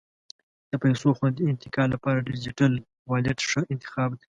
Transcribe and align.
د 0.69 0.71
پیسو 0.83 1.07
خوندي 1.17 1.43
انتقال 1.51 1.87
لپاره 1.95 2.25
ډیجیټل 2.29 2.73
والېټ 3.09 3.39
ښه 3.49 3.61
انتخاب 3.73 4.09
دی. 4.15 4.19